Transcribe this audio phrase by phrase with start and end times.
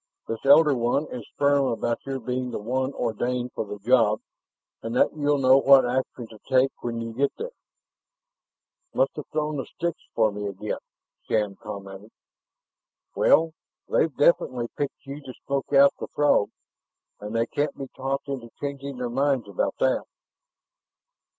[0.27, 4.19] This Elder One is firm about your being the one ordained for the job,
[4.81, 7.51] and that you'll know what action to take when you get there."
[8.95, 10.79] "Must have thrown the sticks for me again,"
[11.27, 12.09] Shann commented.
[13.13, 13.53] "Well,
[13.89, 16.49] they've definitely picked you to smoke out the Throg,
[17.19, 20.05] and they can't be talked into changing their minds about that."